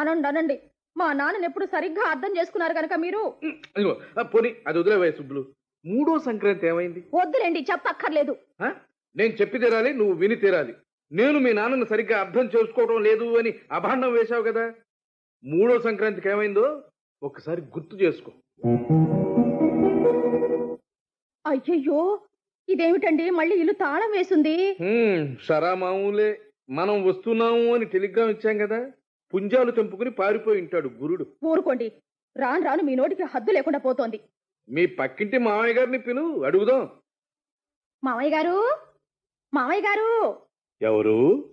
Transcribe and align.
అనండి 0.00 0.28
అనండి. 0.28 0.56
మా 0.96 1.12
నాన్నని 1.12 1.46
ఎప్పుడు 1.46 1.66
సరిగ్గా 1.66 2.04
అర్థం 2.10 2.32
చేసుకున్నారు 2.36 2.74
కనుక 2.74 2.94
మీరు? 3.00 3.20
ఇదిగో 3.70 3.92
ఆ, 4.18 4.22
పోనీ 4.32 4.50
అది 4.66 4.78
వదిలేవే 4.78 5.10
సుబ్బులు. 5.12 5.42
మూడో 5.84 6.14
సంక్రాంతి 6.24 6.66
ఏమైంది? 6.66 7.00
వద్దులేండి 7.14 7.60
చెప్పక్కర్లేదు. 7.70 8.32
ఆ? 8.60 8.68
నేను 9.16 9.32
చెప్పి 9.40 9.58
తీరాలి 9.58 9.90
నువ్వు 9.92 10.14
విని 10.14 10.36
తీరాలి. 10.36 10.72
నేను 11.12 11.38
మీ 11.38 11.52
నాన్నను 11.52 11.86
సరిగ్గా 11.86 12.20
అర్థం 12.20 12.46
చేసుకోవడం 12.46 13.02
లేదు 13.02 13.26
అని 13.38 13.50
అభాండం 13.72 14.12
వేశావు 14.12 14.42
కదా. 14.42 14.64
మూడో 15.44 15.78
సంక్రాంతికి 15.80 16.28
ఏమైందో 16.28 16.66
ఒకసారి 17.22 17.60
గుర్తు 17.74 17.96
చేసుకో. 18.02 18.30
అయ్యయ్యో 21.44 22.00
ఇదేమిటండి? 22.68 23.30
మళ్ళీ 23.30 23.54
ఇల్లు 23.54 23.72
తాళం 23.80 24.10
వేసింది. 24.10 24.54
హ్మ్, 24.80 25.22
సరా 25.46 25.74
మామూలే 25.74 26.30
మనం 26.70 26.96
వస్తున్నాము 27.06 27.74
అని 27.74 27.84
టెలిగ్రామ్ 27.84 28.30
ఇచ్చాం 28.30 28.58
కదా. 28.58 28.80
పుంజాలు 29.34 29.70
తెంపుకుని 29.70 30.10
పారిపోయి 30.10 30.60
ఉంటాడు 30.60 30.88
గురుడు. 30.88 31.26
ఊరుకోండి. 31.44 31.92
రాను 32.36 32.64
రాను 32.64 32.82
మీ 32.82 32.94
నోటికి 32.94 33.22
హద్దు 33.22 33.50
లేకుండా 33.50 33.78
పోతోంది. 33.78 34.20
మీ 34.68 34.86
పక్కింటి 34.86 35.38
మామయ్య 35.38 35.72
గారిని 35.72 35.98
పిలు 35.98 36.44
అడుగుదాం. 36.44 36.90
మామయ్య 38.04 38.30
గారు? 38.30 38.78
మామయ్య 39.54 39.80
గారు? 39.80 40.42
ఎవరు? 40.82 41.48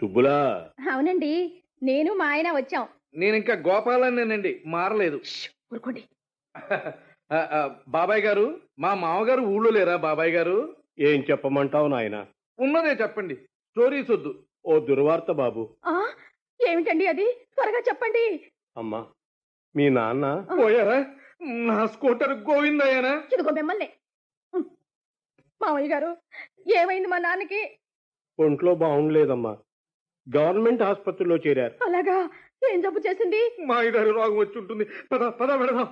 సుబ్బులా? 0.00 0.70
అవునండి. 0.92 1.62
నేను 1.82 2.14
మా 2.14 2.26
ఆయన 2.26 2.52
వచ్చాం. 2.52 2.88
నేను 3.14 3.36
ఇంకా 3.36 3.54
గోపాలన్నేనండి. 3.54 4.62
మారలేదు. 4.66 5.20
ఊరుకోండి. 5.72 6.04
ఆ, 7.32 7.36
ఆ, 7.36 7.76
బాబాయ్ 7.88 8.22
గారు 8.22 8.60
మా 8.78 8.94
మామగారు 8.94 9.40
ఊళ్ళో 9.40 9.70
లేరా 9.70 9.96
బాబాయ్ 9.96 10.30
గారు? 10.30 10.76
ఏం 10.98 11.24
చెప్పమంటావు 11.30 11.88
నాయన? 11.88 12.26
ఉన్నదే 12.58 13.02
చెప్పండి. 13.02 13.34
స్టోరీస్ 13.34 14.10
వద్దు. 14.10 14.44
ఓ 14.66 14.78
దుర్వార్త 14.78 15.32
బాబు. 15.32 15.76
ఆ 15.86 16.08
ఏమిటండి 16.70 17.06
అది? 17.06 17.26
త్వరగా 17.54 17.80
చెప్పండి. 17.88 18.24
అమ్మా 18.76 19.00
మీ 19.74 19.88
నాన్న 19.88 20.26
పోయారా? 20.58 20.98
నా 21.68 21.86
స్కూటర్ 21.86 22.34
గోవిందయ్యానా? 22.48 23.12
ఇదిగో 23.34 23.52
మిమ్మల్ని. 23.58 23.88
మామయ్య 25.60 25.88
గారు 25.88 26.10
ఏమైంది 26.78 27.08
మా 27.08 27.18
నాన్నకి? 27.18 27.60
ఒంట్లో 28.38 28.74
బాగుండలేదమ్మా. 28.74 29.52
గవర్నమెంట్ 30.26 30.82
ఆసుపత్రిలో 30.82 31.36
చేరారు. 31.36 31.74
అలాగా? 31.86 32.16
ఏం 32.70 32.80
జబ్బు 32.82 33.00
చేసింది? 33.06 33.40
మా 33.68 33.76
ఇదారు 33.82 34.10
రోగం 34.18 34.38
వచ్చి 34.42 34.58
ఉంటుంది. 34.58 34.84
పద 35.12 35.22
పద 35.40 35.50
పెడదాం 35.60 35.88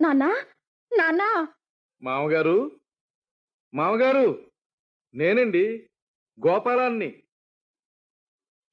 నాన్న 0.00 0.24
నాన్న! 0.92 1.22
మామగారు? 2.06 2.70
మామగారు! 3.74 4.50
నేనండి. 5.14 5.90
గోపాలాన్ని. 6.46 7.22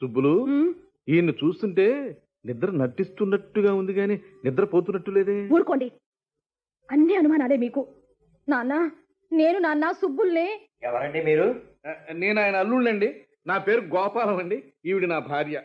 సుబ్బులు 0.01 0.33
ఈయన్ని 1.07 1.33
చూస్తుంటే 1.33 1.87
నిద్ర 2.45 2.71
నటిస్తున్నట్టుగా 2.71 3.73
ఉంది 3.73 3.93
గాని 3.93 4.19
నిద్ర 4.45 4.65
పోతున్నట్టు 4.65 5.11
లేదే. 5.11 5.49
ఊరుకోండి. 5.49 5.91
అన్ని 6.91 7.15
అనుమానాలే 7.15 7.57
మీకు. 7.57 7.95
నాన్న 8.49 8.91
నేను 9.31 9.59
నాన్న 9.59 9.91
సుబ్బుల్ని. 9.91 10.69
ఎవరండి 10.83 11.23
మీరు? 11.23 11.61
నేను 12.11 12.41
ఆయన 12.41 12.55
అల్లుళ్ళండి. 12.55 13.25
నా 13.47 13.57
పేరు 13.57 13.81
గోపాలం 13.81 14.37
అండి. 14.37 14.73
ఈవిడ 14.85 15.05
నా 15.05 15.19
భార్య. 15.19 15.63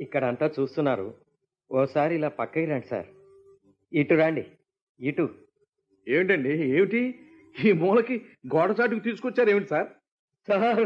ఇక్కడంతా 0.00 0.50
చూస్తున్నారు. 0.60 1.14
ఓసారి 1.72 2.14
ఇలా 2.14 2.28
పక్కకి 2.28 2.66
రండి 2.66 2.86
సార్. 2.86 3.06
ఇటు 3.92 4.14
రండి. 4.14 4.46
ఇటు. 5.00 5.45
ఏమిటండి? 6.08 6.50
ఏమిటి? 6.50 7.30
ఈ 7.64 7.72
మూలకి 7.72 8.26
గోడ 8.54 8.76
చాటుకు 8.80 9.00
తీసుకొచ్చారు 9.00 9.50
ఏమిటి 9.50 9.68
సార్? 9.68 9.86
సార్ 10.48 10.80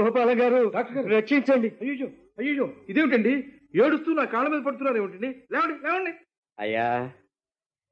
గోపాల 0.00 0.42
గారు. 0.42 0.68
రక్షించండి. 1.08 1.68
అయ్యో 1.68 2.06
అయ్యో 2.38 2.74
ఇదేమిటండి? 2.88 3.32
ఏడుస్తూ 3.74 4.12
నా 4.12 4.24
కాళ్ళ 4.24 4.48
మీద 4.48 4.62
పడుతున్నారు 4.62 4.96
ఏమిటండి? 4.96 5.42
లేవండి 5.52 5.86
లేవండి. 5.86 6.12
అయ్యా 6.58 7.12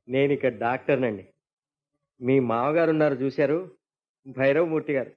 నేను 0.09 0.33
ఇక్కడ 0.33 0.59
డాక్టర్నండి. 0.59 1.29
మీ 2.21 2.41
మామగారు 2.41 2.91
ఉన్నారు 2.91 3.15
చూశారు 3.15 3.77
భైరవమూర్తి 4.27 4.93
గారు. 4.93 5.13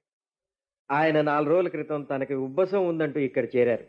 ఆయన 0.90 1.20
నాలుగు 1.20 1.50
రోజుల 1.50 1.68
క్రితం 1.68 2.02
తనకి 2.02 2.34
ఉబ్బసం 2.34 2.88
ఉందంటూ 2.88 3.20
ఇక్కడ 3.20 3.44
చేరారు. 3.56 3.86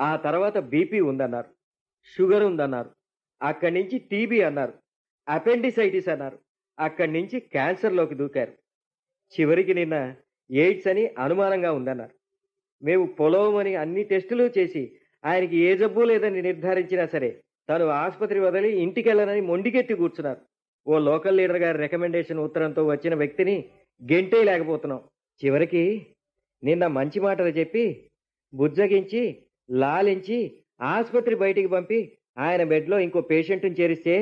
ఆ 0.00 0.16
తర్వాత 0.16 0.58
బీపీ 0.58 1.00
ఉందన్నారు 1.00 1.50
షుగర్ 2.16 2.42
ఉందన్నారు 2.42 2.90
అక్కడి 3.42 3.74
నుంచి 3.74 3.98
టీబీ 3.98 4.40
అన్నారు 4.40 4.72
అపెండిసైటిస్ 5.28 6.08
అన్నారు. 6.08 6.38
అక్కడి 6.78 7.12
నుంచి 7.12 7.40
క్యాన్సర్లోకి 7.40 8.14
దూకారు. 8.14 8.52
చివరికి 9.32 9.74
నిన్న 9.74 10.14
ఎయిడ్స్ 10.50 10.88
అని 10.88 11.14
అనుమానంగా 11.18 11.72
ఉందన్నారు. 11.72 12.14
మేము 12.82 13.06
పొలవమని 13.06 13.74
అన్ని 13.74 14.04
టెస్టులు 14.04 14.50
చేసి 14.58 14.82
ఆయనకి 15.24 15.56
ఏ 15.56 15.76
జబ్బు 15.76 16.00
లేదని 16.00 16.42
నిర్ధారించినా 16.42 17.06
సరే 17.06 17.42
తను 17.68 17.86
ఆసుపత్రి 17.86 18.40
వదిలి 18.40 18.70
ఇంటికెళ్ళనని 18.82 19.40
మొండికెత్తి 19.40 19.94
కూర్చున్నారు. 19.94 20.40
ఓ 20.86 20.98
లోకల్ 20.98 21.36
లీడర్ 21.36 21.56
గారి 21.56 21.78
రికమెండేషన్ 21.78 22.38
ఉత్తరంతో 22.38 22.86
వచ్చిన 22.86 23.14
వ్యక్తిని 23.14 23.56
గెంటే 24.12 24.44
లేకపోతున్నాం. 24.44 25.00
చివరికి 25.44 26.06
నిన్న 26.62 26.86
మంచి 26.86 27.20
మాటలు 27.20 27.48
చెప్పి 27.48 28.10
బుజ్జగించి 28.54 29.22
లాలించి 29.70 30.38
ఆసుపత్రి 30.80 31.34
బయటికి 31.34 31.68
పంపి 31.68 32.18
ఆయన 32.38 32.62
బెడ్లో 32.64 32.98
ఇంకో 32.98 33.20
పేషెంట్ని 33.20 33.76
చేరిస్తే 33.80 34.14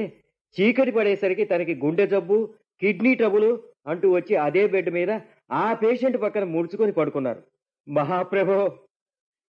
చీకటి 0.56 0.92
పడేసరికి 0.96 1.44
తనకి 1.44 1.74
గుండె 1.76 2.06
జబ్బు 2.06 2.38
కిడ్నీ 2.82 3.12
ట్రబులు 3.14 3.50
అంటూ 3.86 4.06
వచ్చి 4.12 4.34
అదే 4.46 4.62
బెడ్ 4.66 4.90
మీద 4.92 5.10
ఆ 5.54 5.66
పేషెంట్ 5.82 6.18
పక్కన 6.22 6.44
ముడుచుకొని 6.54 6.92
పడుకున్నారు. 6.92 7.40
మహాప్రభో! 7.86 8.60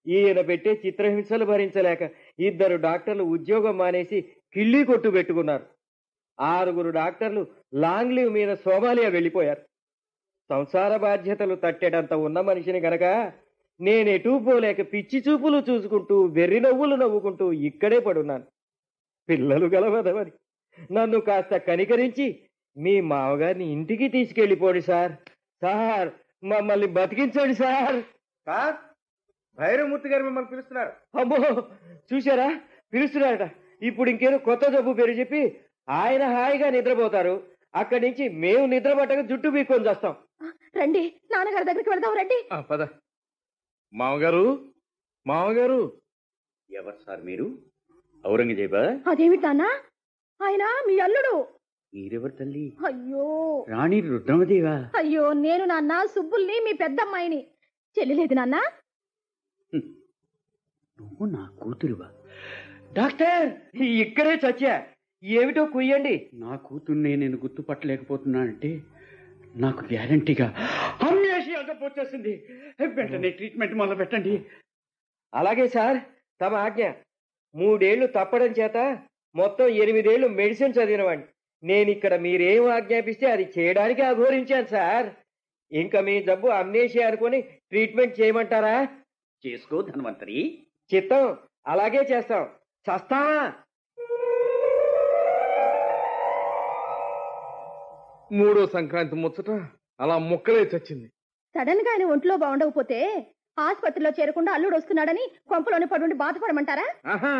ఈయన 0.05 0.39
పెట్టే 0.49 0.71
చిత్రహింసలు 0.83 1.45
భరించలేక 1.45 2.01
ఇద్దరు 2.39 2.75
డాక్టర్లు 2.83 3.23
ఉద్యోగం 3.35 3.75
మానేసి 3.77 4.17
కిళ్ళీ 4.55 4.81
కొట్టు 4.85 5.09
పెట్టుకున్నారు. 5.15 5.65
ఆరుగురు 6.39 6.91
డాక్టర్లు 6.99 7.41
లాంగ్ 7.83 8.13
లీవ్ 8.13 8.31
మీద 8.37 8.51
సోమాలియా 8.65 9.09
వెళ్ళిపోయారు. 9.09 9.61
సంసార 10.49 10.91
బాధ్యతలు 11.05 11.55
తట్టేటంత 11.63 12.13
ఉన్న 12.25 12.39
మనిషిని 12.49 12.79
గనక 12.79 13.05
నేనెటూ 13.79 14.31
పోలేక 14.39 14.81
పిచ్చి 14.91 15.19
చూపులు 15.25 15.59
చూసుకుంటూ 15.69 16.17
వెర్రి 16.35 16.59
నవ్వులు 16.65 16.95
నవ్వుకుంటూ 16.95 17.45
ఇక్కడే 17.69 17.99
పడున్నాను. 18.07 18.45
పిల్లలు 19.29 19.67
గలవదవని 19.73 20.31
నన్ను 20.91 21.19
కాస్త 21.19 21.57
కనికరించి 21.57 22.39
మీ 22.77 23.01
మామగారిని 23.01 23.71
ఇంటికి 23.71 24.07
తీసుకెళ్ళిపోండి 24.07 24.81
సార్. 24.81 25.11
సార్ 25.61 26.09
మమ్మల్ని 26.45 26.87
బతికించండి 26.87 27.55
సార్. 27.55 28.03
సార్ 28.45 28.75
భైరవమూర్తి 29.59 30.09
గారు 30.09 30.23
మిమ్మల్ని 30.23 30.49
పిలుస్తున్నారు. 30.49 31.19
అమ్మో 31.19 31.67
చూశారా? 32.13 32.61
పిలుస్తున్నారట. 32.93 33.51
ఇప్పుడు 33.81 34.09
ఇంకేదో 34.09 34.37
కొత్త 34.37 34.69
జబ్బు 34.69 34.93
పేరు 34.93 35.11
చెప్పి 35.11 35.59
ఆయన 35.89 36.23
హాయిగా 36.23 36.69
నిద్రపోతారు. 36.69 37.47
అక్కడి 37.75 38.09
నుంచి 38.09 38.29
మేము 38.29 38.65
నిద్ర 38.65 38.93
పట్టక 38.93 39.19
జుట్టు 39.19 39.49
బీక్కొని 39.49 39.89
చేస్తాం. 39.89 40.15
రండి 40.77 41.13
నాన్నగారి 41.31 41.65
దగ్గరికి 41.65 41.89
వెళ్దాం 41.89 42.13
రండి. 42.13 42.49
ఆ, 42.53 42.61
పద. 42.61 42.87
మామగారు 43.93 44.65
మామగారు. 45.27 45.91
ఎవరు 46.71 46.95
సార్ 47.07 47.21
మీరు? 47.23 47.57
ఔరంగజేబా? 48.27 49.01
అదేమిటి 49.07 49.43
నాన్న? 49.43 49.79
ఆయన 50.45 50.63
మీ 50.87 50.99
అల్లుడు. 50.99 51.47
మీరెవరు 51.93 52.31
తల్లి? 52.31 52.73
అయ్యో. 52.85 53.23
రాణి 53.69 53.99
రుద్రమదేవా? 54.01 54.91
అయ్యో 54.95 55.33
నేను 55.33 55.65
నాన్న 55.65 56.05
సుబ్బుల్ని 56.05 56.59
మీ 56.65 56.73
పెద్దమ్మాయిని. 56.73 57.47
చెల్లిలేదు 57.99 58.33
నాన్న. 58.33 58.55
నువ్వు 59.75 61.25
నా 61.25 61.49
కూతురువా? 61.61 62.09
డాక్టర్ 62.93 63.45
ఇక్కడే 63.81 64.35
చచ్చా. 64.35 64.87
ఏమిటో 65.23 65.65
కుయ్యండి. 65.65 66.29
నా 66.33 66.55
కూతుర్ని 66.55 67.17
నేను 67.17 67.37
గుర్తుపట్టలేకపోతున్నానంటే 67.37 68.81
నాకు 69.55 69.85
గ్యారంటీగా 69.85 70.47
జబ్బు 71.67 71.85
వచ్చేసింది. 71.85 72.33
వెంటనే 72.81 73.29
ట్రీట్మెంట్ 73.29 73.73
మొదలు 73.73 73.95
పెట్టండి. 73.95 74.45
అలాగే 75.33 75.67
సార్ 75.67 75.97
తమ 76.41 76.53
ఆజ్ఞ. 76.55 76.89
మూడేళ్ళు 77.55 78.07
తప్పడం 78.07 78.45
చేత 78.45 78.77
మొత్తం 79.35 79.67
ఎనిమిదేళ్ళు 79.83 80.27
మెడిసిన్ 80.31 80.73
చదివినవాడిని 80.73 81.25
నేను 81.63 81.89
ఇక్కడ 81.91 82.13
మీరేం 82.21 82.71
ఆజ్ఞాపిస్తే 82.71 83.25
అది 83.31 83.45
చేయడానికి 83.55 84.01
అఘోరించాను 84.01 84.67
సార్. 84.67 85.07
ఇంకా 85.71 85.99
మీ 86.01 86.15
జబ్బు 86.23 86.47
అమ్నేషియా 86.55 87.07
అనుకొని 87.07 87.39
ట్రీట్మెంట్ 87.71 88.19
చేయమంటారా? 88.19 88.75
చేసుకో 89.43 89.81
ధన్వంతరి. 89.81 90.39
చిత్తం 90.91 91.23
అలాగే 91.67 92.01
చేస్తాం. 92.11 92.43
చస్తావా 92.85 93.39
మూడో 98.31 98.65
సంక్రాంతి 98.67 99.15
ముచ్చట 99.15 99.49
అలా 99.99 100.17
ముక్కలే 100.29 100.63
చచ్చింది. 100.73 101.07
సడన్గా 101.55 101.91
ఆయన 101.91 102.05
ఒంట్లో 102.05 102.37
బాగుండకపోతే 102.37 102.99
ఆసుపత్రిలో 103.57 104.09
చేరకుండా 104.09 104.51
అల్లుడు 104.53 104.75
వస్తున్నాడని 104.75 105.23
కొంపలోని 105.49 105.85
పడుండి 105.85 106.15
బాధపడమంటారా? 106.15 106.87
ఆహా! 107.05 107.33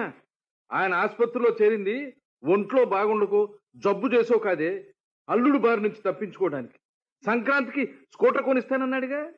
ఆయన 0.72 0.94
ఆసుపత్రిలో 0.94 1.56
చేరింది 1.62 2.18
ఒంట్లో 2.44 2.86
బాగుండకు 2.86 3.60
జబ్బు 3.76 4.08
చేసో 4.08 4.38
కాదే 4.38 4.94
అల్లుడు 5.30 5.58
బారి 5.58 5.82
నుంచి 5.82 6.02
తప్పించుకోవడానికి. 6.06 6.80
సంక్రాంతికి 7.26 7.94
స్కూటర్ 8.12 8.44
కొనిస్తానన్నాడుగా? 8.44 9.34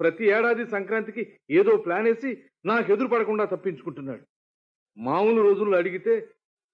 ప్రతి 0.00 0.24
ఏడాది 0.26 0.66
సంక్రాంతికి 0.66 1.38
ఏదో 1.50 1.76
ప్లాన్ 1.76 2.04
వేసి 2.04 2.44
నాకు 2.64 2.92
ఎదురు 2.92 3.08
పడకుండా 3.08 3.44
తప్పించుకుంటున్నాడు. 3.44 4.24
మామూలు 4.98 5.42
రోజుల్లో 5.42 5.78
అడిగితే 5.78 6.28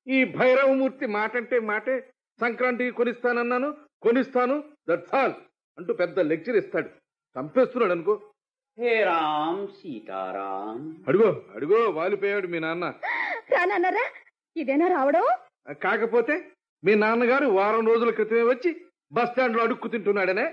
ఈ 0.09 0.25
భైరవమూర్తి 0.25 1.06
మాటంటే 1.06 1.59
మాటే 1.59 2.12
సంక్రాంతికి 2.41 2.91
కొనిస్తానన్నాను 2.91 3.77
కొనిస్తాను 4.03 4.73
దట్స్ 4.89 5.15
ఆల్ 5.15 5.32
అంటూ 5.79 5.94
పెద్ద 5.94 6.21
లెక్చర్ 6.21 6.56
ఇస్తాడు. 6.56 6.89
చంపేస్తున్నాడు 7.37 7.93
అనుకో 7.93 8.32
హే 8.78 9.05
రామ్ 9.05 9.69
సీతారాం. 9.69 10.78
అడుగో 11.08 11.28
అడుగో 11.55 11.78
వాలిపోయాడు 11.90 12.46
మీ 12.46 12.58
నాన్న. 12.58 12.84
రానన్నారా 13.52 14.05
ఇదేనా 14.56 14.87
రావడం? 14.88 15.25
కాకపోతే 15.82 16.34
మీ 16.82 16.94
నాన్నగారు 16.94 17.46
వారం 17.58 17.87
రోజుల 17.87 18.11
క్రితమే 18.11 18.43
వచ్చి 18.43 18.70
బస్ 19.12 19.31
స్టాండ్లో 19.31 19.62
అడుక్కు 19.62 19.88
తింటున్నాడనే 19.88 20.46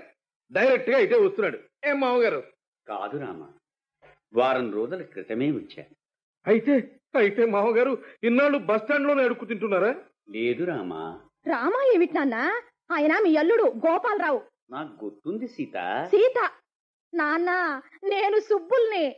డైరెక్ట్గా 0.50 0.98
ఇటే 0.98 1.18
వస్తున్నాడు. 1.18 1.58
ఏం 1.88 2.00
మామగారు? 2.00 2.40
కాదు 2.86 3.18
రామ 3.18 3.42
వారం 4.34 4.72
రోజుల 4.72 5.02
క్రితమే 5.02 5.50
వచ్చా. 5.50 5.84
అయితే 6.46 6.72
అయితే 7.16 7.44
మామగారు 7.46 7.92
ఇన్నాళ్ళు 8.22 8.58
బస్ 8.58 8.82
స్టాండ్లోనే 8.82 9.24
అడుక్కు 9.24 9.44
తింటున్నారా? 9.44 9.92
లేదు 10.30 10.64
రామా. 10.64 11.02
రామా 11.46 11.80
ఏమిటి 11.94 12.14
నాన్న? 12.14 12.36
ఆయన 12.92 13.12
మీ 13.24 13.36
అల్లుడు 13.36 13.62
గోపాలరావు. 13.86 14.42
నాకు 14.70 15.04
గుర్తుంది 15.04 15.48
సీత. 15.48 15.76
సీత 16.10 16.38
నాన్న 17.14 17.80
నేను 18.04 18.40
సుబ్బుల్ని. 18.40 19.16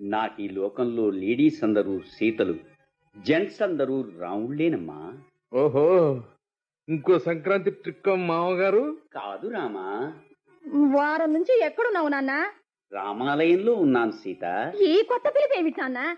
నాకు 0.00 0.42
ఈ 0.42 0.48
లోకంలో 0.48 1.10
లేడీస్ 1.10 1.64
అందరూ 1.64 2.00
సీతలు 2.00 2.54
జెంట్స్ 3.18 3.62
అందరూ 3.62 4.04
రాముళ్ళేనమ్మా. 4.18 5.18
ఓహో 5.54 6.22
ఇంకో 6.88 7.18
సంక్రాంతి 7.18 7.70
ట్రిక్ 7.70 8.08
మామగారు? 8.08 8.96
కాదు 9.12 9.48
రామా. 9.48 10.18
వారం 10.96 11.32
నుంచి 11.32 11.64
ఎక్కడున్నావు 11.64 12.08
నాన్న? 12.08 12.50
రామాలయంలో 12.92 13.74
ఉన్నాను 13.74 14.10
సీత. 14.10 14.72
ఈ 14.82 15.02
కొత్త 15.02 15.28
పిలుపు 15.28 15.58
ఏమిటి 15.58 15.80
నాన్న? 15.80 16.16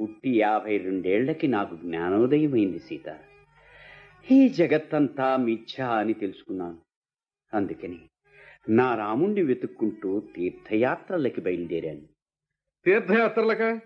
పుట్టి 0.00 0.38
యాభై 0.38 0.78
రెండేళ్ళకి 0.78 1.46
నాకు 1.46 1.76
జ్ఞానోదయమైంది 1.76 2.78
సీత. 2.78 3.18
ఈ 4.30 4.48
జగత్తంతా 4.48 5.36
మిథ్య 5.36 5.82
అని 5.82 6.12
తెలుసుకున్నాను. 6.12 6.78
అందుకని 7.54 8.00
నా 8.68 8.94
రాముణ్ణి 8.94 9.42
వెతుక్కుంటూ 9.42 10.20
తీర్థయాత్రలకి 10.20 11.40
బయలుదేరాను. 11.40 12.00
తీర్థయాత్రలక? 12.84 13.80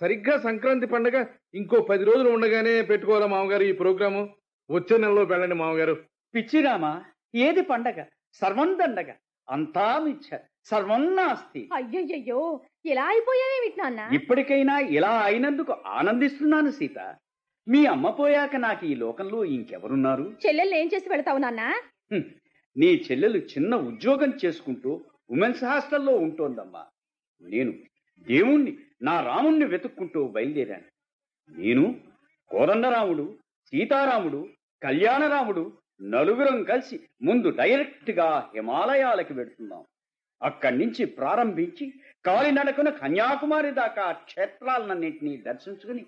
సరిగ్గా 0.00 0.38
సంక్రాంతి 0.38 0.86
పండగ 0.86 1.24
ఇంకో 1.54 1.80
పది 1.80 2.04
రోజులు 2.04 2.30
ఉండగానే 2.30 2.82
పెట్టుకోవాలా 2.82 3.26
మామగారు 3.26 3.62
ఈ 3.62 3.72
ప్రోగ్రాము? 3.72 4.34
వచ్చే 4.70 4.98
నెలలో 4.98 5.22
వెళ్ళండి 5.22 5.54
మామగారు. 5.54 6.04
పిచ్చి 6.34 6.62
రామా 6.62 7.04
ఏది 7.34 7.62
పండగ? 7.62 8.04
సర్వం 8.32 8.78
దండగ. 8.78 9.12
అంతా 9.50 9.98
మిథ్య 9.98 10.38
సర్వం 10.64 11.16
నాస్తి. 11.16 11.68
అయ్యయ్యో 11.72 12.60
ఇలా 12.84 13.04
అయిపోయావేమిటి 13.04 13.80
నాన్న. 13.80 14.14
ఇప్పటికైనా 14.14 14.78
ఇలా 14.78 15.20
అయినందుకు 15.20 15.76
ఆనందిస్తున్నాను 15.86 16.70
సీత. 16.70 17.14
మీ 17.68 17.86
అమ్మ 17.86 18.10
పోయాక 18.10 18.56
నాకు 18.56 18.86
ఈ 18.86 18.94
లోకంలో 18.94 19.44
ఇంకెవరున్నారు? 19.44 20.36
చెల్లెల్ని 20.46 20.80
ఏం 20.80 20.90
చేసి 20.94 21.08
వెళతావు 21.08 21.38
నాన్న. 21.38 21.74
నీ 22.76 23.04
చెల్లెలు 23.10 23.38
చిన్న 23.38 23.76
ఉద్యోగం 23.76 24.32
చేసుకుంటూ 24.44 25.04
ఉమెన్స్ 25.30 25.64
హాస్టల్లో 25.64 26.16
ఉంటోందమ్మా. 26.16 26.86
నేను 27.42 27.72
దేవుణ్ణి 28.18 28.78
నా 29.02 29.20
రాముణ్ణి 29.20 29.64
వెతుక్కుంటూ 29.64 30.28
బయలుదేరాను. 30.28 30.84
నేను 31.60 32.00
కోదండరాముడు 32.50 33.38
సీతారాముడు 33.66 34.48
కళ్యాణరాముడు 34.82 35.72
నలుగురం 36.02 36.64
కలిసి 36.64 37.00
ముందు 37.22 37.48
డైరెక్ట్గా 37.50 38.50
హిమాలయాలకి 38.54 39.32
వెడుతున్నాం 39.32 39.84
అక్కడి 40.42 40.78
నుంచి 40.78 41.04
ప్రారంభించి 41.04 41.92
కాలినడకన 42.26 42.88
కన్యాకుమారి 42.88 43.70
దాకా 43.70 44.12
క్షేత్రాలన్నింటినీ 44.12 45.36
దర్శించుకుని 45.36 46.06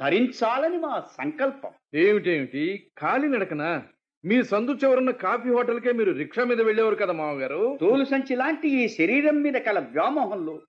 తరించాలని 0.00 0.78
మా 0.78 1.00
సంకల్పం. 1.00 1.72
ఏమిటేమిటి? 1.94 2.90
కాలినడకనా? 2.98 3.88
మీ 4.24 4.42
సందు 4.42 4.70
చివరున్న 4.70 5.10
కాఫీ 5.10 5.48
హోటల్కే 5.48 5.92
మీరు 5.92 6.10
రిక్షా 6.10 6.44
మీద 6.44 6.60
వెళ్ళేవారు 6.60 6.94
కదా 6.94 7.12
మామగారు? 7.12 7.78
తోలు 7.80 8.04
సంచి 8.04 8.36
లాంటి 8.36 8.68
ఈ 8.68 8.88
శరీరం 8.88 9.42
మీద 9.42 9.54
కల 9.54 9.78
వ్యామోహంలో 9.78 10.60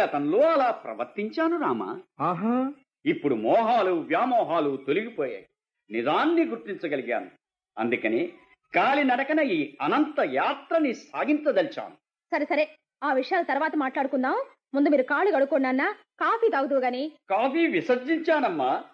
గతంలో 0.00 0.38
అలా 0.38 0.70
ప్రవర్తించాను 0.70 1.60
రామా. 1.60 2.00
ఆహా. 2.20 2.72
ఇప్పుడు 3.06 3.34
మోహాలు 3.34 3.90
వ్యామోహాలు 3.90 4.76
తొలగిపోయాయి. 4.76 5.46
నిజాన్ని 5.90 6.44
గుర్తించగలిగాను. 6.44 7.26
అందుకని 7.78 8.32
కాలి 8.74 9.04
నడకన 9.04 9.40
ఈ 9.40 9.76
అనంత 9.80 10.28
యాత్రని 10.32 10.94
సాగించదలిచాను. 10.94 11.94
సరే 12.34 12.44
సరే. 12.44 12.68
ఆ 13.04 13.12
విషయాలు 13.12 13.44
తర్వాత 13.44 13.72
మాట్లాడుకుందాం. 13.76 14.36
ముందు 14.74 14.88
మీరు 14.88 15.02
కాళ్ళు 15.02 15.32
కడుక్కోండి 15.32 15.62
నాన్న 15.62 15.94
కాఫీ 16.20 16.48
తాగుదు 16.48 16.74
గాని. 16.74 17.12
కాఫీ 17.30 17.66
విసర్జించానమ్మా. 17.66 18.84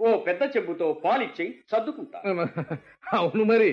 ఓ 0.00 0.16
పెద్ద 0.18 0.42
చెంబుతో 0.54 0.86
పాలిచ్చి 1.04 1.44
సర్దుకుంటా. 1.70 2.18
అవును 3.12 3.44
మరి 3.44 3.68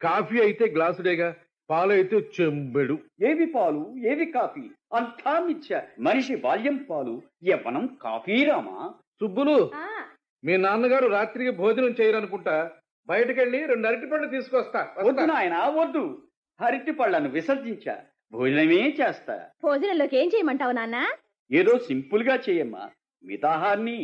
కాఫీ 0.00 0.36
అయితే 0.40 0.64
గ్లాసుడేగా 0.68 1.28
పాలు 1.70 1.92
అయితే 1.92 2.16
చెంబెడు. 2.36 2.96
ఏవి 3.22 3.46
పాలు 3.52 3.82
ఏవి 4.06 4.26
కాఫీ? 4.32 4.64
అంతా 4.92 5.40
మిథ్య 5.40 5.74
మనిషి 5.98 6.34
బాల్యం 6.36 6.76
పాలు 6.90 7.14
యవ్వనం 7.44 7.84
కాఫీ 8.02 8.36
రామా? 8.44 8.78
సుబ్బులు 9.20 9.56
ఆ, 9.76 9.86
మీ 10.42 10.54
నాన్నగారు 10.58 11.06
రాత్రికి 11.08 11.52
భోజనం 11.56 11.92
చేయరనుకుంటా 12.00 12.56
బయటకెళ్ళి 13.08 13.60
రెండు 13.66 13.86
అరటి 13.88 14.06
పండ్లు 14.06 14.28
తీసుకొస్తా. 14.28 14.80
వద్దు 15.00 15.24
నాయన 15.26 15.56
వద్దు. 15.76 16.04
అరటి 16.60 16.92
పళ్ళను 16.92 17.28
విసర్జించా 17.28 17.96
భోజనమే 18.32 18.80
చేస్తా. 19.00 19.34
భోజనంలోకి 19.62 20.16
ఏం 20.16 20.28
చేయమంటావు 20.28 20.72
నాన్న? 20.72 20.98
ఏదో 21.50 21.72
సింపుల్గా 21.88 22.36
చేయమ్మా 22.46 22.84
మితాహాన్ని 23.24 23.98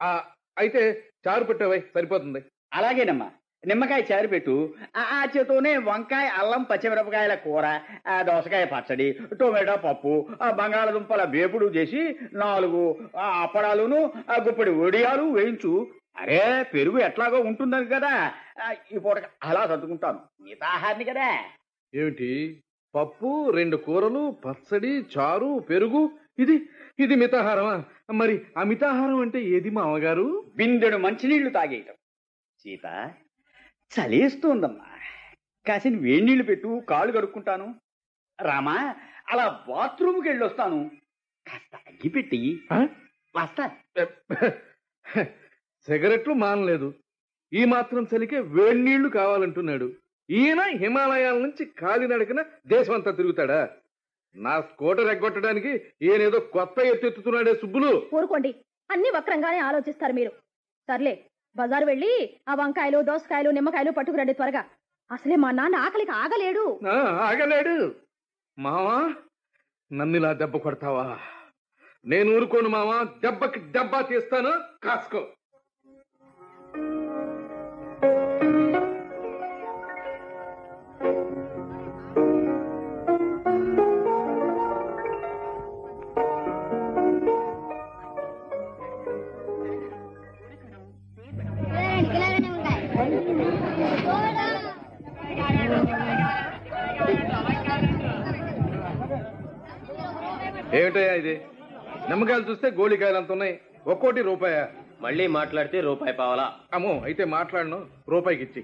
ఆ, 0.00 0.10
అయితే 0.58 1.02
చారు 1.28 1.44
పెట్టవై 1.44 1.78
సరిపోతుంది. 1.94 2.40
అలాగేనమ్మా. 2.72 3.30
నిమ్మకాయ 3.66 4.02
చారు 4.12 4.28
పెట్టు. 4.28 4.74
ఆ 4.96 5.26
చేతోనే 5.36 5.76
వంకాయ 5.76 6.26
అల్లం 6.28 6.62
పచ్చిమిరపకాయల 6.62 7.34
కూర 7.34 7.80
ఆ 8.08 8.22
దోసకాయ 8.22 8.64
పచ్చడి 8.64 9.18
టొమాటో 9.40 9.76
పప్పు 9.76 10.28
ఆ 10.42 10.50
బంగాళదుంపల 10.50 11.24
వేపుడు 11.24 11.66
చేసి 11.66 12.18
నాలుగు 12.32 12.82
అప్పడాలును 13.42 14.12
ఆ 14.30 14.36
గుప్పడి 14.48 14.70
వడియాలు 14.70 15.22
వేయించు. 15.22 15.92
అరే 16.16 16.66
పెరుగు 16.74 16.98
ఎట్లాగో 16.98 17.40
ఉంటుందని 17.40 17.86
కదా. 17.86 18.32
ఈ 18.94 18.98
పూట 18.98 19.16
అలా 19.44 19.66
సర్దుకుంటాను. 19.66 20.20
మితాహాన్ని 20.40 21.04
కదా. 21.04 21.38
ఏమిటి? 21.94 22.62
పప్పు 22.94 23.50
రెండు 23.50 23.76
కూరలు 23.76 24.36
పచ్చడి 24.44 25.04
చారు 25.18 25.66
పెరుగు 25.70 26.10
ఇది 26.38 26.56
ఇది 26.98 27.14
మితాహారమా? 27.14 27.84
మరి 28.12 28.42
ఆ 28.58 28.62
మితాహారం 28.62 29.16
అంటే 29.16 29.42
ఏది 29.42 29.70
మామగారు? 29.70 30.52
బిందెడు 30.56 30.96
మంచినీళ్ళు 30.96 31.50
తాగేయటం. 31.50 31.94
సీత 32.58 33.12
చలేస్తోందమ్మా. 33.94 34.86
కాసిన 35.68 35.98
వేడినీళ్ళు 35.98 36.44
పెట్టు 36.44 36.82
కాళ్ళు 36.90 37.12
కడుక్కుంటాను. 37.12 37.74
రామా 38.42 38.94
అలా 39.28 39.64
బాత్రూమ్కి 39.68 40.28
వెళ్ళొస్తాను. 40.28 40.90
కాస్త 41.46 41.76
అగ్గి 41.76 42.08
పెట్టి 42.08 42.60
ఆ? 42.72 42.88
వస్తా. 43.36 43.70
సిగరెట్లు 45.86 46.34
మానలేదు. 46.34 46.94
ఈ 47.52 47.64
మాత్రం 47.64 48.06
చలికే 48.16 48.40
వేడినీళ్ళు 48.40 49.08
కావాలంటున్నాడు. 49.08 49.92
ఈయన 50.30 50.60
హిమాలయాల 50.60 51.38
నుంచి 51.38 51.64
కాలినడకన 51.64 52.44
దేశం 52.66 52.94
అంతా 52.94 53.10
తిరుగుతాడా? 53.10 53.68
నా 54.36 54.60
స్కూటర్ 54.60 55.08
ఎగ్గొట్టడానికి 55.08 55.92
ఈయనేదో 56.02 56.40
కొత్త 56.40 56.78
ఎత్తెత్తుతున్నాడే 56.78 57.54
సుబ్బులు. 57.54 58.10
ఊరుకోండి. 58.14 58.54
అన్ని 58.90 59.10
వక్రంగానే 59.10 59.58
ఆలోచిస్తారు 59.58 60.12
మీరు. 60.12 60.30
సర్లే 60.88 61.26
బజారు 61.56 61.84
వెళ్ళి 61.84 62.40
ఆ 62.48 62.54
వంకాయలు 62.54 63.02
దోసకాయలు 63.02 63.50
నిమ్మకాయలు 63.50 63.90
పట్టుకురండి 63.90 64.32
త్వరగా. 64.32 64.64
అసలే 65.12 65.36
మా 65.36 65.50
నాన్న 65.50 65.76
ఆకలికి 65.76 66.10
ఆగలేడు. 66.10 66.80
ఆ, 66.88 66.96
ఆగలేడు. 67.30 67.94
మావా 68.58 69.14
నన్ను 69.92 70.16
ఇలా 70.16 70.32
దెబ్బ 70.32 70.56
కొడతావా? 70.56 71.18
నేను 72.06 72.36
ఊరుకోను 72.36 72.68
మావా 72.68 73.02
దెబ్బకి 73.02 73.60
దెబ్బ 73.60 74.00
తీస్తాను 74.00 74.52
కాసుకో. 74.84 75.26
నిమ్మకాయలు 102.34 102.50
చూస్తే 102.50 102.82
గోళికాయలు 102.82 103.16
అంత 103.16 103.32
ఉన్నాయి. 103.32 103.60
ఒక్కోటి 103.86 104.20
రూపాయ? 104.22 104.66
మళ్ళీ 105.00 105.26
మాట్లాడితే 105.26 105.80
రూపాయి 105.80 106.12
పావాలా? 106.12 106.46
అమ్మో 106.74 107.00
అయితే 107.04 107.24
మాట్లాడను. 107.24 107.86
రూపాయికి 108.08 108.42
ఇచ్చి. 108.42 108.62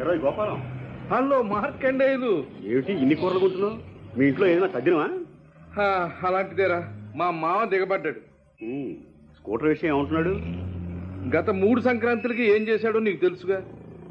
ఎరో 0.00 0.12
గోపాలం. 0.12 0.58
హలో 1.12 1.42
మార్కండేయులు 1.42 2.46
ఏమిటి 2.64 2.92
ఇన్ని 2.92 3.14
కూరలు 3.14 3.38
కొంటున్నావు? 3.38 3.78
మీ 4.18 4.26
ఇంట్లో 4.26 4.46
ఏదైనా 4.46 4.66
తద్దినవా 4.66 5.08
హా, 5.76 6.12
అలాంటిదేరా. 6.26 6.80
మా 7.16 7.30
మామ 7.30 7.64
దిగబడ్డాడు. 7.64 8.20
స్కూటర్ 9.36 9.68
విషయం 9.68 9.96
ఏమంటున్నాడు? 9.96 10.32
గత 11.36 11.50
మూడు 11.50 11.80
సంక్రాంతులకి 11.80 12.42
ఏం 12.42 12.62
చేశాడో 12.62 12.98
నీకు 13.00 13.20
తెలుసుగా? 13.20 13.58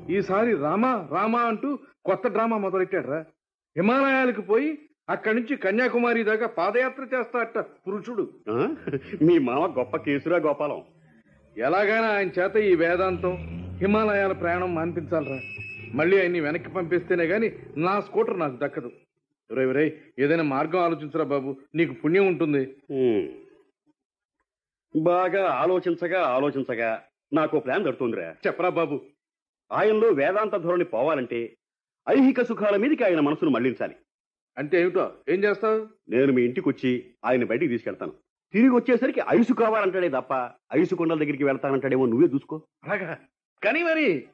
ఈసారి 0.10 0.56
రామా 0.56 1.08
రామా 1.12 1.40
అంటూ 1.40 1.78
కొత్త 2.06 2.28
డ్రామా 2.28 2.58
మొదలెట్టాడురా. 2.58 3.20
హిమాలయాలకు 3.78 4.42
పోయి 4.42 4.78
అక్కడి 5.14 5.36
నుంచి 5.38 5.54
కన్యాకుమారి 5.64 6.22
దాకా 6.24 6.48
పాదయాత్ర 6.58 7.04
చేస్తాడట 7.14 7.60
పురుషుడు? 7.86 8.24
మీ 9.28 9.36
మామ 9.48 9.64
గొప్ప 9.78 9.98
కేసురా 9.98 10.38
గోపాలం. 10.46 10.82
ఎలాగైనా 11.56 12.10
ఆయన 12.18 12.30
చేత 12.38 12.56
ఈ 12.70 12.74
వేదాంతం 12.76 13.34
హిమాలయాల 13.82 14.34
ప్రయాణం 14.42 14.70
మాన్పించాలరా. 14.76 15.40
మళ్ళీ 15.94 16.16
ఆయన్ని 16.20 16.40
వెనక్కి 16.40 16.70
పంపిస్తేనే 16.70 17.26
గాని 17.32 17.48
నా 17.78 17.94
స్కూటర్ 18.02 18.40
నాకు 18.40 18.58
దక్కదు. 18.62 18.92
రే 19.50 19.64
రే 19.78 19.86
ఏదైనా 20.20 20.46
మార్గం 20.52 20.80
ఆలోచించరా 20.80 21.26
బాబు 21.32 21.50
నీకు 21.76 21.94
పుణ్యం 21.94 22.28
ఉంటుంది. 22.28 22.64
బాగా 24.96 25.44
ఆలోచించగా 25.64 26.22
ఆలోచించగా 26.36 26.92
నాకు 27.34 27.60
ప్లాన్ 27.60 27.86
దడుతుందిరా 27.86 28.30
చెప్పరా 28.48 28.70
బాబు. 28.80 28.96
ఆయనలో 29.72 30.08
వేదాంత 30.22 30.56
ధోరణి 30.56 30.88
పోవాలంటే 30.94 31.42
ఐహిక 32.10 32.42
సుఖాల 32.42 32.76
మీదకి 32.76 33.04
ఆయన 33.04 33.20
మనసును 33.20 33.52
మళ్ళించాలి. 33.52 33.96
అంటే 34.58 34.82
ఏమిటో? 34.82 35.12
ఏం 35.30 35.44
చేస్తావు? 35.44 35.88
నేను 36.10 36.34
మీ 36.34 36.42
ఇంటికి 36.42 36.70
వచ్చి 36.70 37.14
ఆయన 37.26 37.44
బయటికి 37.44 37.72
తీసుకెళ్తాను. 37.72 38.14
తిరిగి 38.54 38.70
వచ్చేసరికి 38.70 39.22
ఐసు 39.30 39.54
కావాలంటాడే 39.54 40.10
తప్ప 40.10 40.50
ఐసు 40.74 40.96
కొండల 40.96 41.20
దగ్గరికి 41.20 41.44
వెళ్తానంటాడేమో 41.44 42.06
నువ్వే 42.06 42.28
చూసుకో. 42.28 42.68
అలాగా? 42.84 43.18
కానీ 43.64 43.84
మరి? 43.84 44.28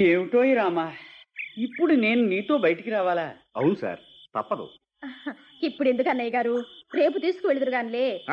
ఏమిటో 0.00 0.42
రామా? 0.54 0.92
ఇప్పుడు 1.58 1.94
నేను 1.94 2.22
నీతో 2.22 2.58
బయటికి 2.58 2.90
రావాలా? 2.90 3.34
అవును 3.56 3.74
సార్ 3.74 3.98
తప్పదు. 4.34 4.68
ఇప్పుడు 5.62 5.88
ఎందుకు 5.88 6.08
అన్నయ్య 6.08 6.30
గారు? 6.30 6.64
రేపు 6.94 7.18
తీసుకువెళ్దురు 7.18 7.70
గానిలే 7.70 8.24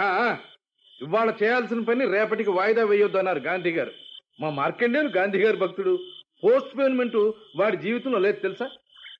ఇవాళ 1.01 1.33
చేయాల్సిన 1.43 1.79
పని 1.79 2.05
రేపటికి 2.05 2.49
వాయిదా 2.49 2.83
వేయొద్దు 2.83 3.17
అన్నారు 3.17 3.39
గాంధీ 3.39 3.71
గారు. 3.71 3.91
మా 4.39 4.49
మార్కండేయులు 4.49 5.09
గాంధీ 5.09 5.37
గారి 5.37 5.57
భక్తుడు. 5.57 5.99
పోస్ట్ 6.43 6.77
పేమెంట్ 6.77 7.15
వాడి 7.55 7.77
జీవితంలో 7.77 8.19
లేదు 8.19 8.39
తెలుసా? 8.39 8.69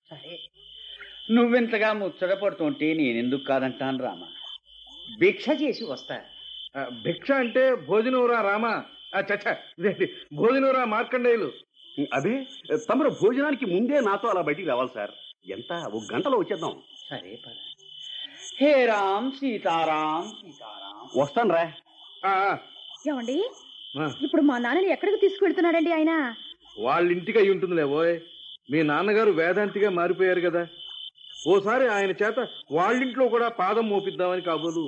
సరే. 0.10 0.39
నువ్వెంతగా 1.31 1.93
ముచ్చట 1.93 2.31
పడుతుంటే 2.31 2.93
నేనెందుకు 2.93 3.43
కాదంటాను 3.43 4.03
రామా? 4.03 4.27
భిక్ష 5.19 5.46
చేసి 5.62 5.84
వస్తా. 5.84 6.22
భిక్ష 7.03 7.31
అంటే 7.31 7.75
భోజనవురా 7.75 8.41
రామా? 8.41 8.86
ఆ, 9.15 9.19
చచ్చ 9.19 9.55
భోజనవురా 10.34 10.86
మార్కండేయులు? 10.86 11.51
అదే 12.13 12.34
తమరు 12.89 13.10
భోజనానికి 13.10 13.65
ముందే 13.65 14.00
నాతో 14.00 14.27
అలా 14.27 14.41
బయటికి 14.41 14.69
రావాలి 14.69 14.89
సార్. 14.93 15.12
ఎంత? 15.50 15.74
ఒక 15.74 16.03
గంటలో 16.13 16.38
వచ్చేద్దాం. 16.38 16.74
సరే 17.10 17.39
పద. 17.46 17.55
హే 18.62 18.86
రామ్ 18.86 19.31
సీతారాం 19.31 20.24
సీతారాం. 20.31 21.10
వస్తాను 21.22 21.53
రా. 21.53 21.65
ఏమండి? 23.10 23.38
ఇప్పుడు 24.24 24.41
మా 24.41 24.58
నాన్నని 24.58 24.91
ఎక్కడికి 24.91 25.17
తీసుకువెళ్తున్నాడండి 25.17 25.91
ఆయన? 25.91 26.36
వాళ్ళ 26.79 27.12
ఇంటికి 27.12 27.39
అయి 27.39 27.50
ఉంటుందిలే 27.50 27.84
ఓయ్. 27.84 28.19
మీ 28.72 28.84
నాన్నగారు 28.84 29.31
వేదాంతిగా 29.31 29.89
మారిపోయారు 29.89 30.39
కదా. 30.39 30.67
ఓసారి 31.50 31.88
ఆయన 31.88 32.10
చేత 32.10 32.39
వాళ్ళింట్లో 32.72 33.27
కూడా 33.27 33.50
పాదం 33.50 33.89
మోపిద్దామని 33.89 34.41
కాబోలు. 34.41 34.86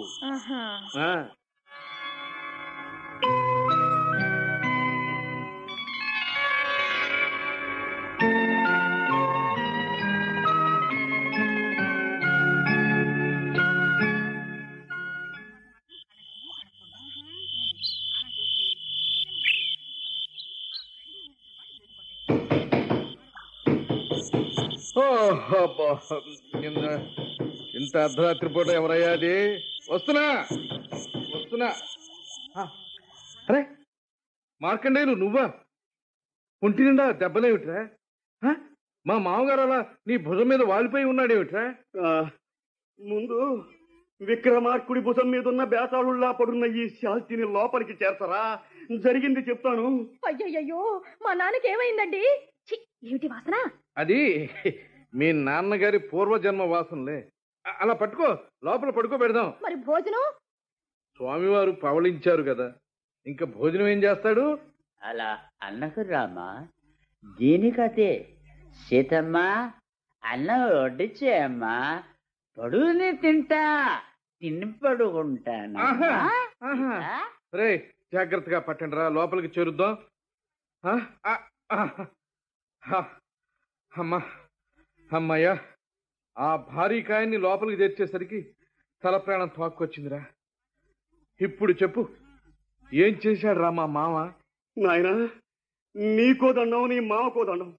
ఇంత 27.76 27.98
అర్ధరాత్రి 27.98 28.50
పూట 28.50 28.68
ఎవరయ్యా 28.68 29.12
అది? 29.12 29.56
వస్తున్నా. 29.92 30.48
వస్తున్నా. 31.36 31.74
ఆ, 32.58 32.70
అరే. 33.50 33.66
మార్కండేయులు 34.62 35.12
నువ్వా? 35.12 35.52
ఒంటి 36.64 36.84
నిండా 36.84 37.12
దెబ్బలేమిట్రా? 37.12 37.88
ఆ? 38.46 38.56
మా 39.08 39.18
మామగారు 39.18 39.62
అలా 39.62 39.86
నీ 40.08 40.18
భుజం 40.18 40.48
మీద 40.48 40.62
వాలిపోయి 40.62 41.04
ఉన్నాడేమిట్రా? 41.04 41.76
ముందు 43.00 43.66
విక్రమార్కుడి 44.22 45.00
భుజం 45.00 45.32
మీద 45.32 45.48
ఉన్న 45.48 45.64
బేతాళుల్లా 45.64 46.32
పడున్న 46.32 46.66
ఈ 46.66 46.90
శాస్తిని 46.90 47.54
లోపలికి 47.54 47.92
చేర్చరా? 47.92 48.60
జరిగింది 48.98 49.40
చెప్తాను. 49.40 50.10
అయ్యయ్యో 50.26 51.02
మా 51.22 51.34
నాన్నకి 51.34 51.70
ఏమైందండి? 51.70 52.24
ఏమిటి 53.04 53.28
వాసన? 53.28 53.70
అది 53.98 54.50
మీ 55.14 55.32
నాన్నగారి 55.32 56.00
పూర్వజన్మ 56.00 56.64
వాసనలే. 56.64 57.20
అలా 57.66 57.94
పట్టుకో 57.94 58.28
లోపల 58.64 58.90
పడుకో 58.90 59.18
పెడదాం. 59.18 59.50
మరి 59.64 59.76
భోజనం? 59.76 60.26
స్వామివారు 61.18 61.72
పవళించారు 61.72 62.44
కదా 62.44 62.68
ఇంకా 63.26 63.46
భోజనం 63.46 63.88
ఏం 63.88 64.00
చేస్తాడు? 64.04 64.46
అలా 65.02 65.30
అన్నకు 65.64 66.02
రామా 66.02 66.48
దీనికతే 67.26 68.12
సీతమ్మ 68.84 69.38
అన్నం 70.24 70.62
వడ్డించేయమ్మా 70.78 71.76
పడుని 72.58 73.10
తింటా 73.18 73.64
తిని 74.42 74.68
పడుకుంటాను. 74.74 75.80
రే 77.54 77.70
జాగ్రత్తగా 78.14 78.60
పట్టండి 78.60 78.96
రా 78.96 79.10
లోపలికి 79.10 79.60
చేరుద్దాం. 79.60 79.94
అమ్మా. 83.92 84.20
అమ్మయ్యా 85.14 85.60
ఆ 86.38 86.56
భారీ 86.56 87.02
కాయన్ని 87.02 87.38
లోపలికి 87.38 87.78
తెచ్చేసరికి 87.78 88.50
తల 89.04 89.18
ప్రాణం 89.18 89.48
తోక్కొచ్చిందిరా. 89.48 90.26
ఇప్పుడు 91.42 91.72
చెప్పు 91.72 92.10
ఏం 92.94 93.20
చేశాడు 93.28 93.60
రా 93.60 93.70
మా 93.70 93.86
మామ? 93.86 94.32
నాయనా 94.78 95.30
నీకో 95.96 96.54
దండం 96.54 96.90
నీ 96.90 97.00
మామకో 97.00 97.46
దండం. 97.46 97.78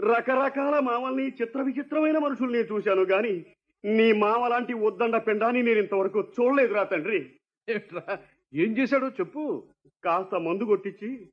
రకరకాల 0.00 0.78
మామల్ని 0.78 1.26
చిత్ర 1.28 1.62
విచిత్రమైన 1.62 2.18
మనుషుల్ని 2.18 2.58
చూశాను 2.58 3.02
గాని 3.02 3.46
నీ 3.84 4.12
మామ 4.12 4.46
లాంటి 4.46 4.72
ఉద్దండ 4.72 5.16
పిండాన్ని 5.16 5.62
నేను 5.62 5.78
ఇంతవరకు 5.78 6.20
చూడలేదురా 6.20 6.84
తండ్రి. 6.84 7.32
ఏమిట్రా? 7.68 8.18
ఏం 8.54 8.78
చేశాడో 8.78 9.08
చెప్పు. 9.08 9.68
కాస్త 10.04 10.34
మందు 10.34 10.64
కొట్టించి 10.64 11.32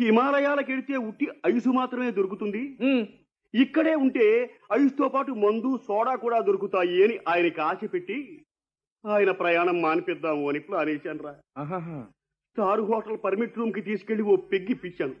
హిమాలయాలకెడితే 0.00 0.96
ఉట్టి 0.96 1.28
ఐసు 1.46 1.68
మాత్రమే 1.68 2.10
దొరుకుతుంది. 2.10 2.78
ఇక్కడే 3.54 3.94
ఉంటే 3.94 4.54
ఐస్తో 4.72 5.08
పాటు 5.08 5.32
మందు 5.32 5.80
సోడా 5.86 6.14
కూడా 6.14 6.40
దొరుకుతాయి 6.40 7.04
అని 7.04 7.18
ఆయనకి 7.28 7.60
ఆశ 7.60 7.78
పెట్టి 7.92 8.46
ఆయన 9.06 9.30
ప్రయాణం 9.30 9.82
మానిపిద్దాము 9.82 10.48
అని 10.48 10.58
ప్లాన్ 10.58 10.86
వేశాను 10.86 11.22
రా. 11.22 11.32
స్టార్ 12.50 12.80
హోటల్ 12.80 13.18
పర్మిట్ 13.24 13.58
రూమ్కి 13.58 13.80
తీసుకెళ్ళి 13.80 14.24
ఓ 14.24 14.36
పెగ్గి 14.36 14.74
పిచ్చాను. 14.74 15.14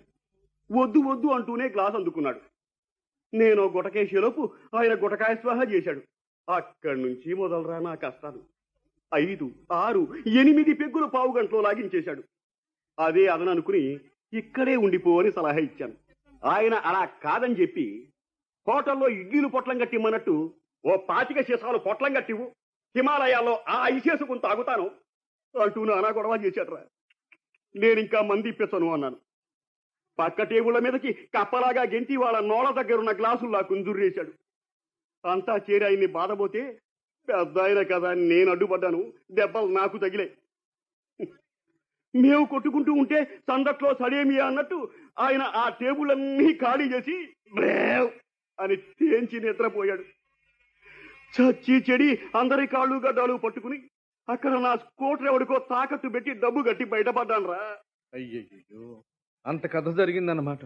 వద్దు 0.72 0.98
వద్దు 0.98 1.26
అంటూనే 1.26 1.68
గ్లాస్ 1.68 1.94
అందుకున్నాడు. 1.94 2.40
నేను 3.34 3.62
గుటకేసేలోపు 3.62 4.52
ఆయన 4.74 5.04
గుటకాయ 5.04 5.34
స్వాహ 5.34 5.62
చేశాడు. 5.62 6.02
అక్కడి 6.48 7.02
నుంచి 7.02 7.34
మొదలరా 7.34 7.78
నా 7.78 7.94
కష్టాలు. 7.94 8.42
ఐదు 9.14 9.50
ఆరు 9.72 10.14
ఎనిమిది 10.26 10.74
పెగ్గులు 10.74 11.06
పావు 11.06 11.38
గంటలో 11.38 11.60
లాగించేశాడు. 11.60 12.22
అదే 12.98 13.26
అదననుకుని 13.26 14.00
ఇక్కడే 14.32 14.76
ఉండిపో 14.76 15.20
అని 15.20 15.32
సలహా 15.32 15.58
ఇచ్చాను. 15.58 15.92
ఆయన 16.44 16.74
అలా 16.74 17.04
కాదని 17.04 17.54
చెప్పి 17.54 18.11
హోటల్లో 18.68 19.08
ఇడ్లీలు 19.08 19.48
పొట్లం 19.48 19.78
కట్టిమ్మన్నట్టు 19.78 20.54
ఓ 20.86 20.96
పాతిక 20.96 21.40
సీసాలు 21.40 21.78
పొట్లం 21.78 22.14
కట్టివు. 22.14 22.44
హిమాలయాల్లో 22.96 23.64
ఆ 23.68 23.88
ఐసేసుకుని 23.88 24.40
తాగుతాను 24.40 24.86
అంటూ 25.54 25.84
నానా 25.84 26.08
గొడవ 26.08 26.36
చేశాడు 26.44 26.78
నేను 27.74 28.00
ఇంకా 28.00 28.22
మంది 28.22 28.48
ఇప్పించను 28.48 28.92
అన్నాను. 28.92 29.18
పక్క 30.18 30.42
టేబుళ్ళ 30.42 30.78
మీదకి 30.78 31.12
కప్పలాగా 31.12 31.82
గెంతి 31.82 32.16
వాళ్ళ 32.16 32.38
నోళ్ళ 32.40 32.70
దగ్గరున్న 32.70 33.12
గ్లాసుల్లా 33.12 33.60
కుంజుర్రేశాడు 33.60 34.32
అంతా 35.24 35.54
చేరి 35.56 35.84
ఆయన్ని 35.84 36.06
బాధపోతే 36.06 36.62
పెద్ద 37.28 37.58
ఆయన 37.58 37.82
కదా 37.82 38.08
అని 38.10 38.28
నేను 38.28 38.50
అడ్డుపడ్డాను. 38.50 39.12
దెబ్బలు 39.30 39.66
నాకు 39.66 39.98
తగిలే. 39.98 40.26
మేము 42.14 42.44
కొట్టుకుంటూ 42.44 42.92
ఉంటే 42.92 43.18
సందట్లో 43.24 43.94
సడేమియా 43.94 44.46
అన్నట్టు 44.46 44.78
ఆయన 45.18 45.42
ఆ 45.42 45.68
టేబుల్ 45.68 46.10
అన్నీ 46.10 46.52
ఖాళీ 46.52 46.84
చేసి 46.84 47.16
బ్రేవ్ 47.54 48.10
అని 48.62 48.76
తేంచి 48.76 49.40
నిద్రపోయాడు. 49.40 50.04
చచ్చి 51.36 51.74
చెడి 51.90 52.10
అందరి 52.38 52.66
కాళ్ళు 52.66 52.96
గడ్డాలు 52.96 53.34
పట్టుకుని 53.34 53.78
అక్కడ 54.28 54.52
నా 54.58 54.76
స్కూటర్ 54.76 55.26
ఎవడికో 55.26 55.58
తాకట్టు 55.70 56.08
పెట్టి 56.08 56.30
డబ్బు 56.34 56.60
కట్టి 56.68 56.84
బయటపడ్డాను 56.84 57.48
రా 57.52 57.76
అయ్యయ్యో 58.14 59.02
అంత 59.46 59.64
కథ 59.72 59.88
జరిగిందన్నమాట. 59.98 60.62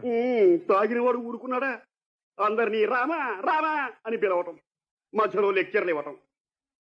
తాగినవాడు 0.69 1.19
ఊరుకున్నాడా? 1.19 1.73
అందరినీ 2.38 2.85
రామా 2.85 3.21
రామా 3.41 3.75
అని 4.07 4.17
పిలవటం 4.17 4.57
మధ్యలో 5.15 5.50
లెక్చర్లు 5.50 5.91
ఇవ్వటం. 5.91 6.17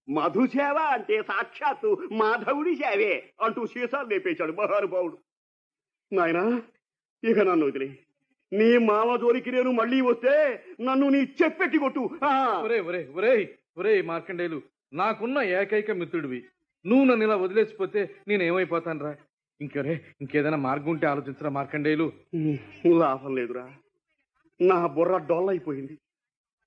మధుసేవ 0.08 0.78
అంటే 0.78 1.22
సాక్షాత్తు 1.22 2.08
మాధవుడి 2.12 2.76
సేవే 2.76 3.12
అంటూ 3.40 3.66
సీసాలు 3.66 4.08
లేపేశాడు 4.08 4.52
మహానుభావుడు. 4.52 5.16
నాయనా 6.12 6.62
ఇక 7.24 7.38
నన్ను 7.38 7.66
వదిలే 7.66 7.88
నీ 8.52 8.78
మామ 8.78 9.16
జోలికి 9.16 9.52
నేను 9.52 9.72
మళ్ళీ 9.72 10.00
వస్తే 10.00 10.34
నన్ను 10.80 11.08
నీ 11.08 11.18
చెప్పెట్టి 11.42 11.78
కొట్టు. 11.78 12.10
ఆ. 12.24 12.34
ఒరే 12.64 12.80
ఒరే 12.80 13.08
ఒరే 13.14 13.58
ఒరే 13.78 14.02
మార్కండేయులు 14.02 14.62
నాకున్న 14.92 15.38
ఏకైక 15.38 15.90
మిత్రుడివి. 15.90 16.40
నువ్వు 16.84 17.04
నన్ను 17.04 17.24
ఇలా 17.24 17.36
వదిలేసిపోతే 17.36 18.14
నేను 18.28 18.42
ఏమైపోతాను 18.42 19.04
రా 19.04 19.16
ఇంకరే 19.60 19.94
ఇంకేదైనా 20.20 20.56
మార్గం 20.56 20.90
ఉంటే 20.90 21.06
ఆలోచించరా 21.06 21.50
మార్కండేయులు? 21.50 22.12
లాభం 22.86 23.34
లేదురా. 23.36 23.66
నా 24.60 24.86
బుర్ర 24.86 25.18
డొల్లైపోయింది 25.18 25.98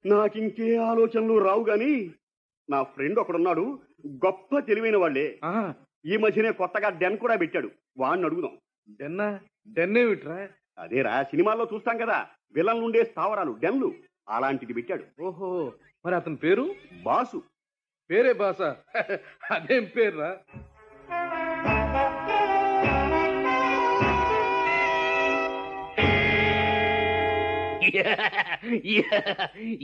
నాకింకే 0.05 0.75
ఆలోచనలు 0.75 1.37
రావు 1.39 1.63
గాని 1.63 1.91
నా 2.69 2.83
ఫ్రెండ్ 2.83 3.19
ఒకడున్నాడు 3.19 3.79
గొప్ప 4.25 4.59
తెలివైన 4.59 4.97
వాళ్ళే 4.97 5.39
ఈ 6.05 6.17
మధ్యనే 6.17 6.51
కొత్తగా 6.51 6.89
డెన్ 6.89 7.17
కూడా 7.17 7.35
పెట్టాడు. 7.35 7.69
వాడిని 7.97 8.25
అడుగుదాం. 8.25 8.53
డెన్నా? 8.99 9.39
డెన్నేమిట్రా? 9.67 10.47
అదేరా 10.79 11.23
సినిమాల్లో 11.23 11.69
చూస్తాం 11.73 11.97
కదా. 11.97 12.27
విలన్ 12.55 12.79
నుండే 12.79 13.03
స్థావరాలు 13.03 13.51
డెన్లు 13.51 13.93
అలాంటిది 14.29 14.73
పెట్టాడు. 14.73 15.23
ఓహో 15.23 15.73
మరి 16.05 16.15
అతని 16.15 16.35
పేరు? 16.35 16.75
బాసు. 17.03 17.43
పేరే 18.09 18.33
బాస? 18.33 18.61
అదేం 19.51 19.83
పేర్రా? 19.85 20.37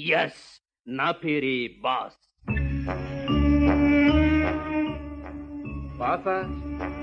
ఎస్ 0.09 0.43
నా 0.87 1.11
పేరే 1.11 1.67
బాస్. 1.81 2.19
బాస 5.99 6.25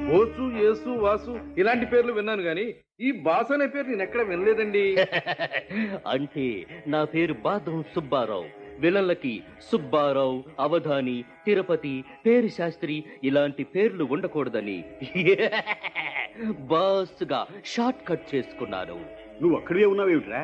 బోసు 0.09 0.45
యేసు 0.57 0.91
వాసు 1.01 1.33
ఇలాంటి 1.59 1.87
పేర్లు 1.87 2.13
విన్నాను 2.13 2.43
గాని 2.43 2.65
ఈ 3.01 3.11
బాస 3.21 3.53
అనే 3.53 3.67
పేరు 3.67 3.87
నేను 3.87 4.03
ఎక్కడ 4.03 4.23
వినలేదండి. 4.23 4.83
అంటే 6.07 6.47
నా 6.87 7.05
పేరు 7.05 7.33
బాదం 7.33 7.85
సుబ్బారావు 7.95 8.45
విలన్లకి 8.79 9.33
సుబ్బారావు 9.71 10.45
అవధాని 10.61 11.25
తిరుపతి 11.47 12.05
పేరు 12.27 12.49
శాస్త్రి 12.49 13.05
ఇలాంటి 13.25 13.65
పేర్లు 13.65 14.05
ఉండకూడదని. 14.05 14.79
బాస్గా 16.71 17.41
షార్ట్ 17.65 18.09
కట్ 18.09 18.35
చేసుకున్నాను. 18.35 18.99
నువ్వు 19.43 19.59
అక్కడే 19.59 19.85
ఉన్నావేమిట్రా? 19.85 20.43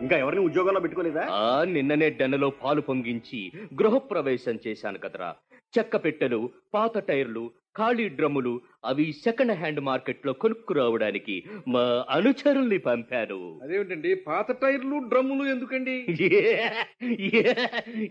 ఇంకా 0.00 0.16
ఎవరిని 0.18 0.42
ఉద్యోగాల్లో 0.44 0.80
పెట్టుకోలేదా? 0.80 1.24
ఆ 1.30 1.64
నిన్ననే 1.64 2.10
డెన్నలో 2.10 2.50
పాలు 2.50 2.80
పొంగించి 2.80 3.40
గృహప్రవేశం 3.74 4.58
చేశాను 4.66 4.98
కదరా. 4.98 5.30
చెక్క 5.74 5.96
పెట్టెలు 5.96 6.50
పాత 6.74 6.98
టైర్లు 6.98 7.44
ఖాళీ 7.76 8.06
డ్రమ్ములు 8.08 8.54
అవి 8.84 9.12
సెకండ్ 9.12 9.52
హ్యాండ్ 9.52 9.80
మార్కెట్లో 9.80 10.32
కొనుక్కురావడానికి 10.32 11.44
మా 11.68 12.04
అనుచరుల్ని 12.10 12.78
పంపాను. 12.78 13.60
అదేమిటండి? 13.62 14.14
పాత 14.14 14.52
టైర్లు 14.52 14.98
డ్రమ్ములు 15.08 15.50
ఎందుకండి? 15.50 15.96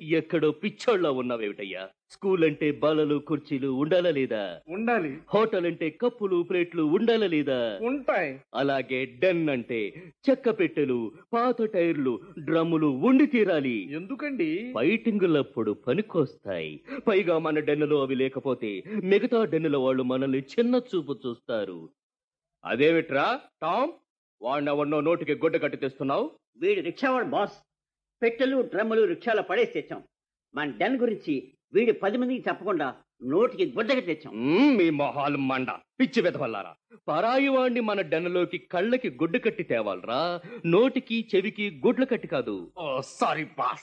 ఎక్కడో 0.02 0.52
పిచ్చోళ్ళ 0.52 1.08
ఉన్నావేమిటయ్యా? 1.08 1.88
స్కూల్ 2.12 2.44
అంటే 2.44 2.72
బలలు 2.72 3.16
కుర్చీలు 3.16 3.68
ఉండాలా 3.68 4.10
లేదా? 4.10 4.60
ఉండాలి. 4.70 5.18
హోటల్ 5.34 5.66
అంటే 5.66 5.90
కప్పులు 5.90 6.44
ప్లేట్లు 6.44 6.84
ఉండాలా 6.84 7.28
లేదా? 7.28 7.80
ఉంటాయి. 7.82 8.40
అలాగే 8.56 9.06
డెన్ 9.06 9.50
అంటే 9.50 9.94
చెక్క 10.30 10.50
పెట్టెలు 10.50 11.12
పాత 11.34 11.64
టైర్లు 11.64 12.20
డ్రమ్ములు 12.40 12.88
ఉండి 12.88 13.26
తీరాలి. 13.26 13.94
ఎందుకండి? 13.94 14.72
ఫైటింగులప్పుడు 14.76 15.72
పనికొస్తాయి. 15.88 16.82
పైగా 17.08 17.38
మన 17.38 17.60
డెన్నులో 17.60 18.02
అవి 18.02 18.16
లేకపోతే 18.16 18.84
మిగతా 19.04 19.46
డెన్నుల 19.46 19.78
వాళ్ళు 19.78 20.04
మనల్ని 20.04 20.44
చిన్న 20.62 20.76
చూపు 20.76 21.20
చూస్తారు. 21.28 21.90
అదేమిట్రా 22.66 23.40
టామ్ 23.62 23.92
వాడినవన్నో 24.42 25.02
నోటికి 25.02 25.36
గుడ్డ 25.36 25.62
కట్టి 25.62 25.78
తెస్తున్నావు? 25.78 26.32
వీడు 26.58 26.82
రిక్షావాడు 26.82 27.26
బాస్. 27.26 27.54
పెట్టెలు 28.22 28.62
డ్రమ్ములు 28.62 29.06
రిక్షాలో 29.06 29.42
పడేసి 29.42 29.72
తెచ్చాం. 29.72 30.04
మన 30.56 30.72
డెన్ 30.78 30.98
గురించి 30.98 31.54
వీడు 31.74 31.92
పది 31.92 32.18
మందికి 32.18 32.50
చెప్పకుండా 32.50 32.96
నోటికి 33.24 33.74
గుడ్డగా 33.78 34.00
తెచ్చాం. 34.00 34.58
మీ 34.78 34.90
మొహాలు 34.90 35.38
మండ. 35.38 35.68
పిచ్చి 36.00 36.22
వెతవల్లారా 36.22 36.76
పరాయి 37.08 37.48
వాణ్ణి 37.48 37.80
మన 37.80 38.02
డెన్నులోకి 38.02 38.58
కళ్ళకి 38.58 39.10
గుడ్డు 39.10 39.40
కట్టి 39.40 39.64
తేవాలరా. 39.64 40.42
నోటికి 40.66 41.30
చెవికి 41.36 41.82
గుడ్లు 41.86 42.06
కట్టి 42.06 42.28
కాదు. 42.28 42.72
Sorry 43.02 43.44
boss. 43.44 43.80